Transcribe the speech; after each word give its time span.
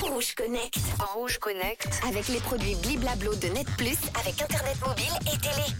Rouge 0.00 0.34
Connect. 0.34 0.76
Rouge 1.14 1.38
Connect. 1.38 1.88
Avec 2.08 2.26
les 2.26 2.40
produits 2.40 2.74
Bliblablo 2.82 3.32
de 3.36 3.46
Net 3.46 3.68
Plus, 3.78 3.96
avec 4.18 4.42
Internet 4.42 4.76
mobile 4.84 5.04
et 5.20 5.38
télé. 5.38 5.76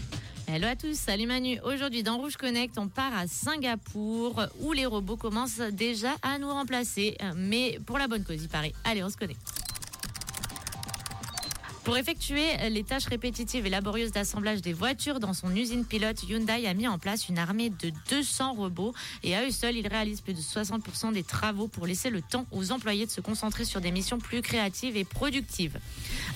Hello 0.47 0.67
à 0.67 0.77
tous, 0.77 0.97
salut 0.97 1.25
Manu. 1.25 1.59
Aujourd'hui 1.65 2.01
dans 2.01 2.17
Rouge 2.17 2.37
Connect, 2.37 2.77
on 2.77 2.87
part 2.87 3.13
à 3.13 3.27
Singapour 3.27 4.41
où 4.61 4.71
les 4.71 4.85
robots 4.85 5.17
commencent 5.17 5.59
déjà 5.59 6.15
à 6.21 6.39
nous 6.39 6.47
remplacer. 6.47 7.17
Mais 7.35 7.77
pour 7.85 7.97
la 7.97 8.07
bonne 8.07 8.23
cause, 8.23 8.41
il 8.41 8.47
paraît. 8.47 8.71
Allez, 8.85 9.03
on 9.03 9.09
se 9.09 9.17
connecte. 9.17 9.41
Pour 11.83 11.97
effectuer 11.97 12.45
les 12.69 12.83
tâches 12.83 13.07
répétitives 13.07 13.65
et 13.65 13.69
laborieuses 13.71 14.11
d'assemblage 14.11 14.61
des 14.61 14.71
voitures 14.71 15.19
dans 15.19 15.33
son 15.33 15.55
usine 15.55 15.83
pilote, 15.83 16.21
Hyundai 16.29 16.67
a 16.67 16.75
mis 16.75 16.87
en 16.87 16.99
place 16.99 17.27
une 17.27 17.39
armée 17.39 17.71
de 17.71 17.91
200 18.09 18.53
robots 18.53 18.93
et 19.23 19.35
à 19.35 19.43
eux 19.43 19.49
seuls, 19.49 19.75
ils 19.75 19.87
réalisent 19.87 20.21
plus 20.21 20.35
de 20.35 20.41
60% 20.41 21.11
des 21.11 21.23
travaux 21.23 21.67
pour 21.67 21.87
laisser 21.87 22.11
le 22.11 22.21
temps 22.21 22.45
aux 22.51 22.71
employés 22.71 23.07
de 23.07 23.11
se 23.11 23.19
concentrer 23.19 23.65
sur 23.65 23.81
des 23.81 23.89
missions 23.89 24.19
plus 24.19 24.43
créatives 24.43 24.95
et 24.95 25.03
productives. 25.03 25.79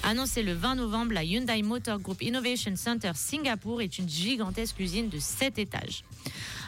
Annoncé 0.01 0.41
le 0.41 0.53
20 0.53 0.75
novembre, 0.75 1.13
la 1.13 1.23
Hyundai 1.23 1.61
Motor 1.61 1.99
Group 1.99 2.23
Innovation 2.23 2.75
Center 2.75 3.11
Singapour 3.13 3.83
est 3.83 3.99
une 3.99 4.09
gigantesque 4.09 4.79
usine 4.79 5.09
de 5.09 5.19
7 5.19 5.59
étages. 5.59 6.03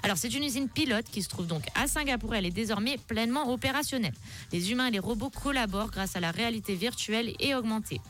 Alors 0.03 0.17
c'est 0.17 0.35
une 0.35 0.43
usine 0.43 0.69
pilote 0.69 1.05
qui 1.11 1.23
se 1.23 1.29
trouve 1.29 1.47
donc 1.47 1.63
à 1.73 1.87
Singapour. 1.87 2.35
Elle 2.35 2.45
est 2.45 2.51
désormais 2.51 2.97
pleinement 3.07 3.51
opérationnelle. 3.51 4.13
Les 4.51 4.71
humains 4.71 4.87
et 4.87 4.91
les 4.91 4.99
robots 4.99 5.31
collaborent 5.31 5.89
grâce 5.89 6.15
à 6.15 6.19
la 6.19 6.29
réalité 6.29 6.75
virtuelle 6.75 7.33
et 7.39 7.55
augmentée. 7.55 8.01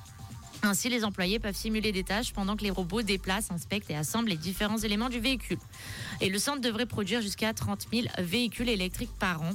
Ainsi, 0.67 0.89
les 0.89 1.05
employés 1.05 1.39
peuvent 1.39 1.55
simuler 1.55 1.93
des 1.93 2.03
tâches 2.03 2.33
pendant 2.33 2.57
que 2.57 2.63
les 2.63 2.69
robots 2.69 3.01
déplacent, 3.01 3.51
inspectent 3.51 3.89
et 3.89 3.95
assemblent 3.95 4.27
les 4.27 4.35
différents 4.35 4.77
éléments 4.77 5.07
du 5.07 5.21
véhicule. 5.21 5.59
Et 6.19 6.27
le 6.27 6.37
centre 6.39 6.59
devrait 6.59 6.85
produire 6.85 7.21
jusqu'à 7.21 7.53
30 7.53 7.87
000 7.93 8.07
véhicules 8.17 8.67
électriques 8.67 9.13
par 9.17 9.41
an. 9.41 9.51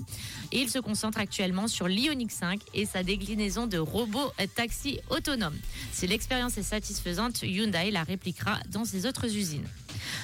Et 0.52 0.60
il 0.60 0.70
se 0.70 0.78
concentre 0.78 1.18
actuellement 1.18 1.68
sur 1.68 1.86
l'Ioniq 1.86 2.32
5 2.32 2.60
et 2.72 2.86
sa 2.86 3.02
déclinaison 3.02 3.66
de 3.66 3.76
robots 3.76 4.32
taxi 4.54 5.00
autonomes. 5.10 5.56
Si 5.92 6.06
l'expérience 6.06 6.56
est 6.56 6.62
satisfaisante, 6.62 7.42
Hyundai 7.42 7.91
la 7.91 8.04
répliquera 8.04 8.58
dans 8.70 8.86
ses 8.86 9.04
autres 9.04 9.36
usines. 9.36 9.69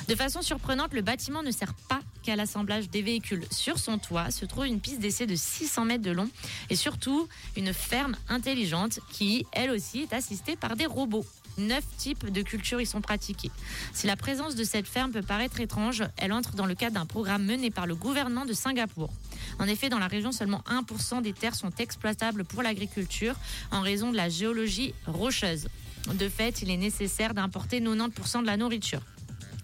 De 0.08 0.14
façon 0.14 0.40
surprenante, 0.40 0.94
le 0.94 1.02
bâtiment 1.02 1.42
ne 1.42 1.50
sert 1.50 1.74
pas 1.88 1.97
qu'à 2.28 2.36
l'assemblage 2.36 2.90
des 2.90 3.00
véhicules. 3.00 3.46
Sur 3.50 3.78
son 3.78 3.96
toit 3.96 4.30
se 4.30 4.44
trouve 4.44 4.66
une 4.66 4.80
piste 4.80 4.98
d'essai 4.98 5.24
de 5.26 5.34
600 5.34 5.86
mètres 5.86 6.02
de 6.02 6.10
long 6.10 6.28
et 6.68 6.76
surtout 6.76 7.26
une 7.56 7.72
ferme 7.72 8.16
intelligente 8.28 9.00
qui, 9.10 9.46
elle 9.52 9.70
aussi, 9.70 10.00
est 10.00 10.12
assistée 10.12 10.54
par 10.54 10.76
des 10.76 10.84
robots. 10.84 11.24
Neuf 11.56 11.84
types 11.96 12.30
de 12.30 12.42
cultures 12.42 12.82
y 12.82 12.86
sont 12.86 13.00
pratiqués. 13.00 13.50
Si 13.94 14.06
la 14.06 14.14
présence 14.14 14.56
de 14.56 14.62
cette 14.62 14.86
ferme 14.86 15.10
peut 15.10 15.22
paraître 15.22 15.58
étrange, 15.58 16.04
elle 16.18 16.34
entre 16.34 16.54
dans 16.54 16.66
le 16.66 16.74
cadre 16.74 16.96
d'un 16.96 17.06
programme 17.06 17.46
mené 17.46 17.70
par 17.70 17.86
le 17.86 17.94
gouvernement 17.94 18.44
de 18.44 18.52
Singapour. 18.52 19.10
En 19.58 19.66
effet, 19.66 19.88
dans 19.88 19.98
la 19.98 20.06
région, 20.06 20.30
seulement 20.30 20.62
1% 20.66 21.22
des 21.22 21.32
terres 21.32 21.54
sont 21.54 21.72
exploitables 21.78 22.44
pour 22.44 22.62
l'agriculture 22.62 23.36
en 23.70 23.80
raison 23.80 24.12
de 24.12 24.18
la 24.18 24.28
géologie 24.28 24.92
rocheuse. 25.06 25.66
De 26.12 26.28
fait, 26.28 26.60
il 26.60 26.68
est 26.68 26.76
nécessaire 26.76 27.32
d'importer 27.32 27.80
90% 27.80 28.42
de 28.42 28.46
la 28.46 28.58
nourriture. 28.58 29.00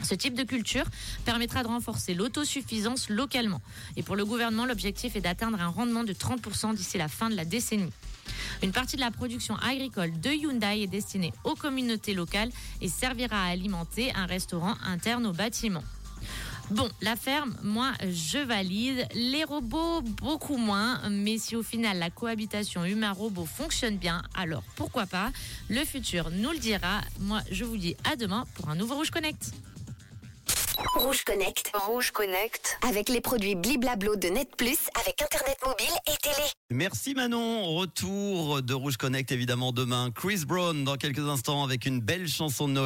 Ce 0.05 0.15
type 0.15 0.35
de 0.35 0.45
culture 0.45 0.85
permettra 1.25 1.63
de 1.63 1.69
renforcer 1.69 2.15
l'autosuffisance 2.15 3.09
localement. 3.09 3.61
Et 3.97 4.03
pour 4.03 4.17
le 4.17 4.25
gouvernement, 4.25 4.67
l'objectif 4.67 5.17
est 5.17 5.21
d'atteindre 5.21 5.61
un 5.61 5.69
rendement 5.69 6.05
de 6.05 6.13
30% 6.13 6.75
d'ici 6.75 6.99
la 6.99 7.09
fin 7.09 7.31
de 7.31 7.35
la 7.35 7.45
décennie. 7.45 7.93
Une 8.63 8.73
partie 8.73 8.97
de 8.97 9.01
la 9.01 9.11
production 9.11 9.57
agricole 9.57 10.19
de 10.21 10.31
Hyundai 10.31 10.83
est 10.83 10.87
destinée 10.87 11.33
aux 11.45 11.55
communautés 11.55 12.15
locales 12.15 12.51
et 12.81 12.89
servira 12.89 13.45
à 13.45 13.49
alimenter 13.49 14.13
un 14.15 14.27
restaurant 14.27 14.75
interne 14.85 15.27
au 15.27 15.33
bâtiment. 15.33 15.83
Bon, 16.71 16.89
la 17.03 17.15
ferme, 17.15 17.55
moi, 17.63 17.93
je 18.01 18.39
valide. 18.39 19.07
Les 19.15 19.45
robots, 19.45 20.01
beaucoup 20.01 20.57
moins. 20.57 20.99
Mais 21.11 21.37
si 21.37 21.57
au 21.57 21.63
final 21.63 21.99
la 21.99 22.09
cohabitation 22.09 22.87
humain-robot 22.87 23.45
fonctionne 23.45 23.99
bien, 23.99 24.23
alors 24.35 24.63
pourquoi 24.75 25.05
pas? 25.05 25.31
Le 25.69 25.85
futur 25.85 26.31
nous 26.31 26.51
le 26.51 26.59
dira. 26.59 27.03
Moi, 27.21 27.43
je 27.51 27.65
vous 27.65 27.77
dis 27.77 27.97
à 28.11 28.17
demain 28.17 28.47
pour 28.55 28.71
un 28.71 28.77
nouveau 28.77 28.95
Rouge 28.95 29.11
Connect. 29.11 29.53
Rouge 30.79 31.23
Connect. 31.25 31.71
Rouge 31.75 32.11
Connect. 32.11 32.79
Avec 32.89 33.09
les 33.09 33.21
produits 33.21 33.55
Bliblablo 33.55 34.17
de 34.17 34.29
Net 34.29 34.49
Plus, 34.57 34.79
avec 35.01 35.23
Internet 35.23 35.57
mobile 35.65 35.95
et 36.07 36.17
télé. 36.21 36.49
Merci 36.71 37.15
Manon. 37.15 37.77
Retour 37.77 38.61
de 38.63 38.75
Rouge 38.75 38.97
Connect 38.97 39.31
évidemment 39.31 39.71
demain. 39.71 40.11
Chris 40.11 40.43
Brown 40.47 40.83
dans 40.83 40.97
quelques 40.97 41.29
instants 41.29 41.63
avec 41.63 41.87
une 41.87 42.01
belle 42.01 42.27
chanson 42.29 42.67
de 42.67 42.73
Noël. 42.73 42.83